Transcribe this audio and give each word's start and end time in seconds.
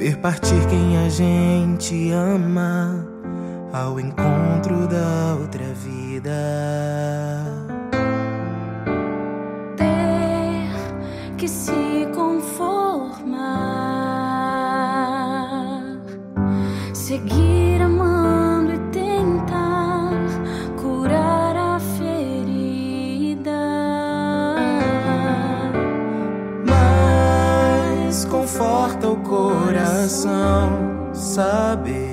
ver 0.00 0.16
partir 0.16 0.66
quem 0.70 0.96
a 0.96 1.10
gente 1.10 2.10
ama 2.10 3.06
ao 3.70 4.00
encontro 4.00 4.88
da 4.88 5.36
outra 5.38 5.66
vida. 5.74 6.32
Ter 9.76 10.70
que 11.36 11.46
se 11.46 12.08
conformar, 12.14 13.44
seguir 16.94 17.82
amando 17.82 17.99
coração 29.22 31.10
saber 31.14 32.10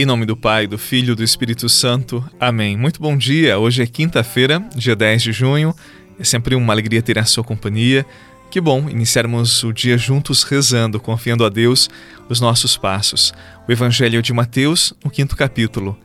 em 0.00 0.06
nome 0.06 0.24
do 0.24 0.36
Pai, 0.36 0.68
do 0.68 0.78
Filho 0.78 1.10
e 1.10 1.16
do 1.16 1.24
Espírito 1.24 1.68
Santo. 1.68 2.24
Amém. 2.38 2.76
Muito 2.76 3.02
bom 3.02 3.16
dia. 3.16 3.58
Hoje 3.58 3.82
é 3.82 3.86
quinta-feira, 3.86 4.64
dia 4.76 4.94
10 4.94 5.22
de 5.22 5.32
junho. 5.32 5.74
É 6.20 6.22
sempre 6.22 6.54
uma 6.54 6.72
alegria 6.72 7.02
ter 7.02 7.18
a 7.18 7.24
sua 7.24 7.42
companhia. 7.42 8.06
Que 8.48 8.60
bom 8.60 8.88
iniciarmos 8.88 9.64
o 9.64 9.72
dia 9.72 9.98
juntos 9.98 10.44
rezando, 10.44 11.00
confiando 11.00 11.44
a 11.44 11.48
Deus 11.48 11.90
os 12.28 12.40
nossos 12.40 12.76
passos. 12.76 13.34
O 13.68 13.72
Evangelho 13.72 14.22
de 14.22 14.32
Mateus, 14.32 14.94
no 15.04 15.10
quinto 15.10 15.34
capítulo. 15.34 15.98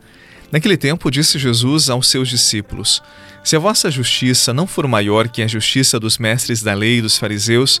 Naquele 0.50 0.76
tempo, 0.76 1.08
disse 1.08 1.38
Jesus 1.38 1.88
aos 1.88 2.08
seus 2.08 2.28
discípulos: 2.28 3.00
Se 3.44 3.54
a 3.54 3.60
vossa 3.60 3.92
justiça 3.92 4.52
não 4.52 4.66
for 4.66 4.88
maior 4.88 5.28
que 5.28 5.40
a 5.40 5.46
justiça 5.46 6.00
dos 6.00 6.18
mestres 6.18 6.62
da 6.62 6.74
lei 6.74 6.98
e 6.98 7.02
dos 7.02 7.16
fariseus, 7.16 7.80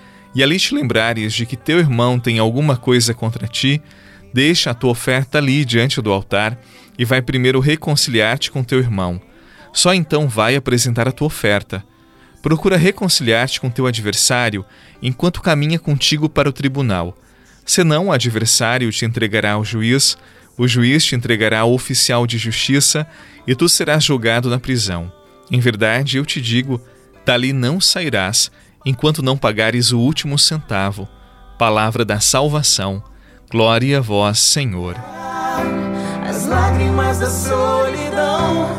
e 0.33 0.41
ali 0.41 0.57
te 0.57 0.73
lembrares 0.73 1.33
de 1.33 1.45
que 1.45 1.57
teu 1.57 1.79
irmão 1.79 2.19
tem 2.19 2.39
alguma 2.39 2.77
coisa 2.77 3.13
contra 3.13 3.47
ti, 3.47 3.81
deixa 4.33 4.71
a 4.71 4.73
tua 4.73 4.91
oferta 4.91 5.37
ali 5.37 5.65
diante 5.65 6.01
do 6.01 6.11
altar 6.11 6.57
e 6.97 7.03
vai 7.03 7.21
primeiro 7.21 7.59
reconciliar-te 7.59 8.51
com 8.51 8.63
teu 8.63 8.79
irmão. 8.79 9.21
Só 9.73 9.93
então 9.93 10.27
vai 10.27 10.55
apresentar 10.55 11.07
a 11.07 11.11
tua 11.11 11.27
oferta. 11.27 11.83
Procura 12.41 12.77
reconciliar-te 12.77 13.59
com 13.59 13.69
teu 13.69 13.85
adversário 13.85 14.65
enquanto 15.01 15.41
caminha 15.41 15.77
contigo 15.77 16.29
para 16.29 16.49
o 16.49 16.53
tribunal. 16.53 17.17
Senão 17.65 18.07
o 18.07 18.11
adversário 18.11 18.91
te 18.91 19.05
entregará 19.05 19.53
ao 19.53 19.63
juiz, 19.63 20.17
o 20.57 20.67
juiz 20.67 21.05
te 21.05 21.15
entregará 21.15 21.59
ao 21.59 21.73
oficial 21.73 22.25
de 22.25 22.37
justiça 22.37 23.07
e 23.45 23.55
tu 23.55 23.69
serás 23.69 24.03
julgado 24.03 24.49
na 24.49 24.59
prisão. 24.59 25.11
Em 25.49 25.59
verdade, 25.59 26.17
eu 26.17 26.25
te 26.25 26.41
digo, 26.41 26.81
dali 27.25 27.53
não 27.53 27.79
sairás 27.79 28.51
enquanto 28.85 29.21
não 29.21 29.37
pagares 29.37 29.91
o 29.91 29.99
último 29.99 30.37
centavo. 30.37 31.07
Palavra 31.57 32.03
da 32.03 32.19
salvação. 32.19 33.03
Glória 33.49 33.97
a 33.97 34.01
vós, 34.01 34.39
Senhor 34.39 34.95
as 36.31 36.45
lágrimas 36.45 37.19
da 37.19 37.29
solidão 37.29 38.69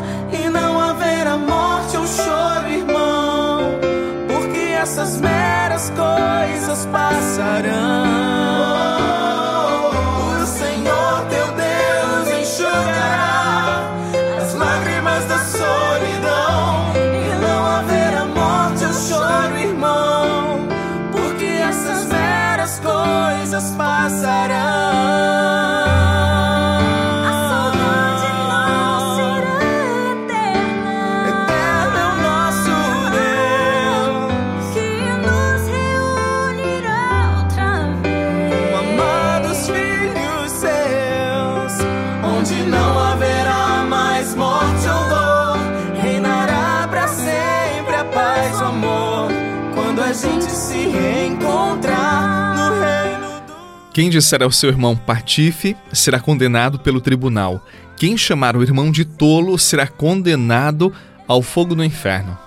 gente 50.13 50.51
se 50.51 50.87
reencontrar 50.87 52.55
no 52.55 52.79
reino 52.79 53.41
do... 53.47 53.91
Quem 53.91 54.09
disser 54.09 54.43
ao 54.43 54.51
seu 54.51 54.69
irmão 54.69 54.95
patife 54.95 55.75
será 55.91 56.19
condenado 56.19 56.77
pelo 56.77 57.01
tribunal. 57.01 57.65
Quem 57.97 58.15
chamar 58.15 58.55
o 58.55 58.61
irmão 58.61 58.91
de 58.91 59.05
tolo 59.05 59.57
será 59.57 59.87
condenado 59.87 60.93
ao 61.27 61.41
fogo 61.41 61.73
do 61.73 61.83
inferno. 61.83 62.37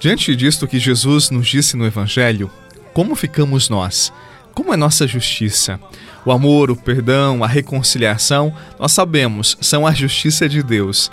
Diante 0.00 0.34
disto 0.34 0.66
que 0.66 0.80
Jesus 0.80 1.30
nos 1.30 1.46
disse 1.46 1.76
no 1.76 1.86
Evangelho, 1.86 2.50
como 2.92 3.14
ficamos 3.14 3.68
nós? 3.68 4.12
Como 4.52 4.74
é 4.74 4.76
nossa 4.76 5.06
justiça? 5.06 5.78
O 6.24 6.30
amor, 6.30 6.70
o 6.70 6.76
perdão, 6.76 7.42
a 7.42 7.46
reconciliação, 7.46 8.54
nós 8.78 8.92
sabemos, 8.92 9.56
são 9.60 9.86
a 9.86 9.92
justiça 9.92 10.48
de 10.48 10.62
Deus. 10.62 11.10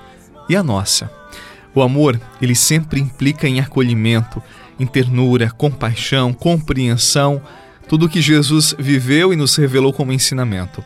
E 0.47 0.56
a 0.56 0.62
nossa? 0.62 1.12
O 1.74 1.81
amor, 1.81 2.20
ele 2.42 2.56
sempre 2.56 3.00
implica 3.00 3.48
em 3.48 3.59
acolhimento, 3.59 4.42
em 4.80 4.86
ternura, 4.86 5.50
compaixão, 5.50 6.34
compreensão, 6.34 7.42
tudo 7.88 8.06
o 8.06 8.09
que 8.09 8.22
Jesus 8.22 8.75
viveu 8.78 9.34
e 9.34 9.36
nos 9.36 9.56
revelou 9.56 9.92
como 9.92 10.14
ensinamento. 10.14 10.84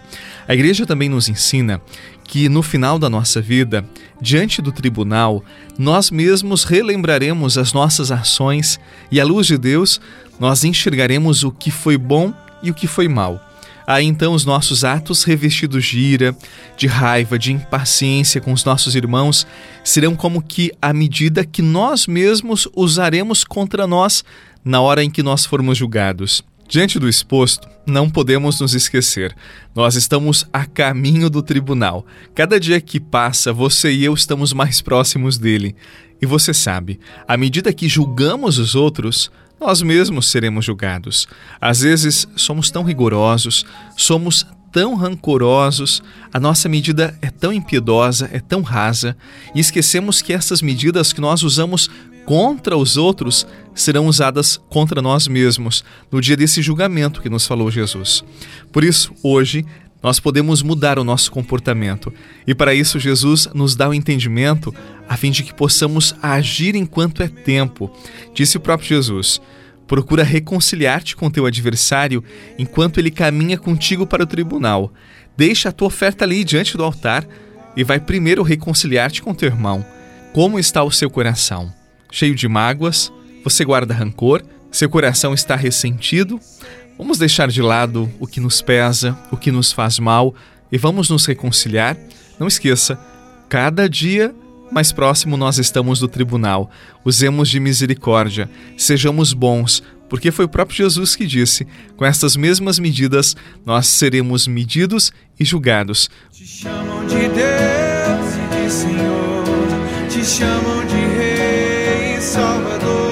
A 0.47 0.53
igreja 0.53 0.85
também 0.85 1.09
nos 1.09 1.28
ensina 1.28 1.81
que 2.23 2.47
no 2.47 2.63
final 2.63 2.97
da 2.97 3.09
nossa 3.09 3.41
vida, 3.41 3.85
diante 4.22 4.62
do 4.62 4.72
tribunal, 4.72 5.44
nós 5.78 6.09
mesmos 6.09 6.63
relembraremos 6.63 7.57
as 7.57 7.73
nossas 7.73 8.09
ações 8.09 8.79
e, 9.12 9.19
à 9.19 9.25
luz 9.25 9.47
de 9.47 9.57
Deus, 9.57 10.00
nós 10.39 10.63
enxergaremos 10.63 11.44
o 11.44 11.51
que 11.51 11.69
foi 11.69 11.97
bom 11.97 12.33
e 12.62 12.72
o 12.72 12.73
que 12.73 12.88
foi 12.88 13.09
mal. 13.09 13.53
Aí 13.85 14.05
então 14.05 14.33
os 14.33 14.45
nossos 14.45 14.83
atos 14.83 15.23
revestidos 15.23 15.85
de 15.85 15.99
ira, 15.99 16.35
de 16.77 16.88
raiva, 16.88 17.38
de 17.38 17.51
impaciência 17.51 18.39
com 18.39 18.53
os 18.53 18.63
nossos 18.63 18.95
irmãos 18.95 19.45
serão 19.83 20.16
como 20.16 20.41
que 20.41 20.71
a 20.81 20.94
medida 20.94 21.45
que 21.45 21.61
nós 21.61 22.07
mesmos 22.07 22.67
usaremos 22.75 23.44
contra 23.44 23.85
nós 23.85 24.23
na 24.63 24.79
hora 24.79 25.03
em 25.03 25.09
que 25.09 25.21
nós 25.21 25.45
formos 25.45 25.77
julgados. 25.77 26.44
Diante 26.67 26.97
do 26.97 27.09
exposto, 27.09 27.67
não 27.85 28.09
podemos 28.09 28.59
nos 28.59 28.73
esquecer. 28.73 29.35
Nós 29.75 29.95
estamos 29.95 30.45
a 30.51 30.65
caminho 30.65 31.29
do 31.29 31.44
tribunal. 31.44 32.05
Cada 32.33 32.59
dia 32.59 32.79
que 32.79 33.00
passa, 33.00 33.51
você 33.51 33.91
e 33.91 34.05
eu 34.05 34.13
estamos 34.13 34.53
mais 34.53 34.81
próximos 34.81 35.38
dele. 35.38 35.75
E 36.21 36.25
você 36.25 36.53
sabe, 36.53 37.00
à 37.27 37.35
medida 37.35 37.73
que 37.73 37.89
julgamos 37.89 38.57
os 38.57 38.75
outros, 38.75 39.29
nós 39.63 39.81
mesmos 39.81 40.29
seremos 40.29 40.66
julgados. 40.66 41.25
Às 41.59 41.81
vezes 41.81 42.28
somos 42.35 42.69
tão 42.69 42.84
rigorosos, 42.84 43.66
somos 43.96 44.46
tão 44.74 44.96
rancorosos, 44.96 46.04
a 46.33 46.39
nossa 46.39 46.68
medida 46.68 47.18
é 47.21 47.30
tão 47.30 47.54
impiedosa, 47.54 48.30
é 48.33 48.39
tão 48.39 48.62
rasa, 48.62 49.15
e 49.56 49.60
esquecemos 49.60 50.21
que 50.21 50.33
essas 50.33 50.62
medidas 50.62 51.13
que 51.13 51.21
nós 51.21 51.44
usamos 51.44 51.89
contra 52.25 52.75
os 52.75 52.98
outros 52.98 53.48
serão 53.74 54.07
usadas 54.07 54.60
contra 54.69 55.01
nós 55.01 55.27
mesmos 55.27 55.83
no 56.12 56.19
dia 56.19 56.36
desse 56.36 56.62
julgamento 56.62 57.21
que 57.21 57.30
nos 57.30 57.45
falou 57.45 57.71
Jesus. 57.71 58.24
Por 58.71 58.83
isso, 58.83 59.13
hoje, 59.24 59.65
nós 60.03 60.19
podemos 60.19 60.61
mudar 60.61 61.00
o 61.00 61.03
nosso 61.03 61.31
comportamento. 61.31 62.13
E 62.45 62.53
para 62.53 62.75
isso, 62.75 63.00
Jesus 63.00 63.47
nos 63.53 63.73
dá 63.73 63.88
o 63.88 63.94
entendimento 63.94 64.75
a 65.07 65.15
fim 65.15 65.31
de 65.31 65.44
que 65.44 65.53
possamos 65.53 66.13
agir 66.21 66.75
enquanto 66.75 67.23
é 67.23 67.29
tempo. 67.29 67.89
Disse 68.33 68.57
o 68.57 68.59
próprio 68.59 68.89
Jesus: 68.89 69.41
Procura 69.88 70.23
reconciliar-te 70.23 71.15
com 71.15 71.31
teu 71.31 71.45
adversário 71.45 72.21
enquanto 72.59 73.00
ele 73.00 73.09
caminha 73.09 73.57
contigo 73.57 74.05
para 74.05 74.23
o 74.23 74.27
tribunal. 74.27 74.94
Deixa 75.38 75.69
a 75.69 75.71
tua 75.71 75.88
oferta 75.88 76.25
ali 76.25 76.44
diante 76.44 76.75
do 76.75 76.83
altar 76.83 77.25
e 77.75 77.83
vai 77.83 78.00
primeiro 78.00 78.44
reconciliar-te 78.44 79.21
com 79.21 79.33
teu 79.33 79.47
irmão. 79.47 79.85
Como 80.33 80.59
está 80.59 80.83
o 80.83 80.91
seu 80.91 81.09
coração? 81.09 81.73
Cheio 82.11 82.35
de 82.35 82.47
mágoas? 82.47 83.11
Você 83.44 83.63
guarda 83.63 83.94
rancor? 83.94 84.44
Seu 84.71 84.89
coração 84.89 85.33
está 85.33 85.55
ressentido? 85.55 86.39
Vamos 86.98 87.18
deixar 87.18 87.50
de 87.50 87.62
lado 87.62 88.12
o 88.19 88.28
que 88.28 88.40
nos 88.40 88.62
pesa, 88.62 89.18
o 89.31 89.38
que 89.38 89.51
nos 89.51 89.72
faz 89.72 90.00
mal 90.00 90.34
e 90.72 90.78
vamos 90.78 91.10
nos 91.10 91.25
reconciliar? 91.25 91.98
Não 92.40 92.48
esqueça, 92.48 93.00
cada 93.50 93.90
dia 93.90 94.34
mais 94.72 94.92
próximo 94.92 95.38
nós 95.38 95.60
estamos 95.60 96.00
do 96.00 96.07
tribunal. 96.07 96.69
Usemos 97.06 97.50
de 97.50 97.60
misericórdia, 97.60 98.50
sejamos 98.78 99.34
bons, 99.34 99.84
porque 100.10 100.31
foi 100.31 100.45
o 100.45 100.50
próprio 100.50 100.78
Jesus 100.78 101.16
que 101.16 101.25
disse: 101.25 101.66
com 101.95 102.06
estas 102.06 102.36
mesmas 102.36 102.80
medidas 102.80 103.36
nós 103.66 103.88
seremos 103.88 104.48
medidos 104.48 105.12
e 105.39 105.46
julgados. 105.46 106.10
Te 106.31 106.46
chamam 106.46 107.06
de 107.07 107.28
Deus 107.30 108.36
e 108.36 108.63
de 108.63 108.72
Senhor, 108.72 109.44
te 110.10 110.25
chamam 110.25 110.86
de 110.86 110.96
Rei 110.96 112.18
e 112.18 112.22
Salvador, 112.22 113.02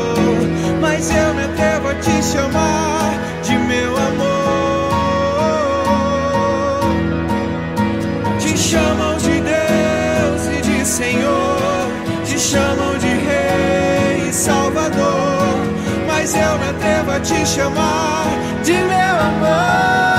chamam 8.62 9.18
de 9.18 9.42
Deus 9.42 10.58
e 10.58 10.62
de 10.62 10.86
Senhor, 10.86 11.88
te 12.26 12.40
chamam 12.40 12.98
de 12.98 13.08
Rei 13.08 14.30
e 14.30 14.34
Salvador 14.34 15.42
mas 16.22 16.36
eu 16.36 16.58
me 16.60 16.70
atrevo 16.70 17.12
a 17.12 17.20
te 17.20 17.46
chamar 17.48 18.28
de 18.64 18.74
meu 18.74 19.16
amor. 19.20 20.11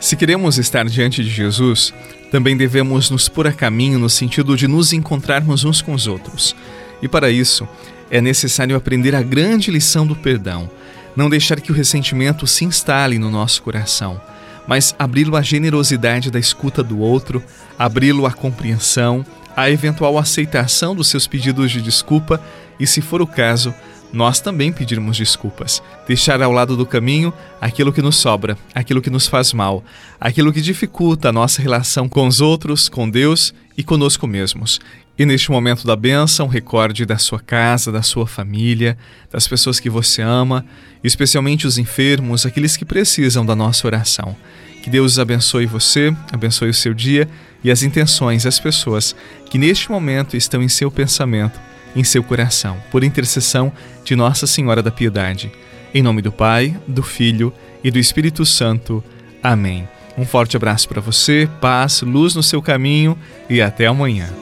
Se 0.00 0.16
queremos 0.16 0.56
estar 0.56 0.86
diante 0.86 1.22
de 1.22 1.28
Jesus, 1.28 1.92
também 2.30 2.56
devemos 2.56 3.10
nos 3.10 3.28
pôr 3.28 3.46
a 3.46 3.52
caminho 3.52 3.98
no 3.98 4.08
sentido 4.08 4.56
de 4.56 4.66
nos 4.66 4.94
encontrarmos 4.94 5.64
uns 5.64 5.82
com 5.82 5.92
os 5.92 6.06
outros. 6.06 6.56
E 7.02 7.08
para 7.08 7.30
isso, 7.30 7.68
é 8.10 8.22
necessário 8.22 8.74
aprender 8.74 9.14
a 9.14 9.22
grande 9.22 9.70
lição 9.70 10.06
do 10.06 10.16
perdão, 10.16 10.70
não 11.16 11.30
deixar 11.30 11.60
que 11.60 11.70
o 11.70 11.74
ressentimento 11.74 12.46
se 12.46 12.64
instale 12.64 13.18
no 13.18 13.30
nosso 13.30 13.62
coração, 13.62 14.20
mas 14.66 14.94
abri-lo 14.98 15.36
à 15.36 15.42
generosidade 15.42 16.30
da 16.30 16.38
escuta 16.38 16.82
do 16.82 16.98
outro, 16.98 17.42
abri-lo 17.78 18.26
à 18.26 18.32
compreensão, 18.32 19.24
à 19.56 19.70
eventual 19.70 20.18
aceitação 20.18 20.94
dos 20.94 21.08
seus 21.08 21.26
pedidos 21.26 21.70
de 21.70 21.82
desculpa 21.82 22.40
e, 22.78 22.86
se 22.86 23.00
for 23.00 23.20
o 23.20 23.26
caso, 23.26 23.74
nós 24.12 24.40
também 24.40 24.72
pedirmos 24.72 25.16
desculpas. 25.16 25.82
Deixar 26.06 26.42
ao 26.42 26.52
lado 26.52 26.76
do 26.76 26.84
caminho 26.84 27.32
aquilo 27.60 27.92
que 27.92 28.02
nos 28.02 28.16
sobra, 28.16 28.58
aquilo 28.74 29.00
que 29.00 29.10
nos 29.10 29.26
faz 29.26 29.52
mal, 29.52 29.82
aquilo 30.20 30.52
que 30.52 30.60
dificulta 30.60 31.30
a 31.30 31.32
nossa 31.32 31.62
relação 31.62 32.08
com 32.08 32.26
os 32.26 32.40
outros, 32.40 32.88
com 32.88 33.08
Deus 33.08 33.54
e 33.76 33.82
conosco 33.82 34.26
mesmos. 34.26 34.78
E 35.18 35.26
neste 35.26 35.50
momento 35.50 35.86
da 35.86 35.94
bênção, 35.94 36.46
recorde 36.46 37.04
da 37.04 37.18
sua 37.18 37.38
casa, 37.38 37.92
da 37.92 38.02
sua 38.02 38.26
família, 38.26 38.96
das 39.30 39.46
pessoas 39.46 39.78
que 39.78 39.90
você 39.90 40.22
ama, 40.22 40.64
especialmente 41.04 41.66
os 41.66 41.78
enfermos, 41.78 42.46
aqueles 42.46 42.76
que 42.76 42.84
precisam 42.84 43.44
da 43.44 43.54
nossa 43.54 43.86
oração. 43.86 44.34
Que 44.82 44.90
Deus 44.90 45.18
abençoe 45.18 45.66
você, 45.66 46.14
abençoe 46.32 46.70
o 46.70 46.74
seu 46.74 46.94
dia 46.94 47.28
e 47.62 47.70
as 47.70 47.82
intenções, 47.82 48.46
as 48.46 48.58
pessoas 48.58 49.14
que 49.48 49.58
neste 49.58 49.90
momento 49.90 50.36
estão 50.36 50.62
em 50.62 50.68
seu 50.68 50.90
pensamento 50.90 51.60
em 51.94 52.04
seu 52.04 52.22
coração, 52.22 52.76
por 52.90 53.04
intercessão 53.04 53.72
de 54.04 54.16
Nossa 54.16 54.46
Senhora 54.46 54.82
da 54.82 54.90
Piedade. 54.90 55.52
Em 55.94 56.02
nome 56.02 56.22
do 56.22 56.32
Pai, 56.32 56.76
do 56.86 57.02
Filho 57.02 57.52
e 57.84 57.90
do 57.90 57.98
Espírito 57.98 58.44
Santo. 58.46 59.04
Amém. 59.42 59.86
Um 60.16 60.24
forte 60.24 60.56
abraço 60.56 60.88
para 60.88 61.00
você, 61.00 61.48
paz, 61.60 62.02
luz 62.02 62.34
no 62.34 62.42
seu 62.42 62.60
caminho 62.60 63.16
e 63.48 63.60
até 63.60 63.86
amanhã. 63.86 64.41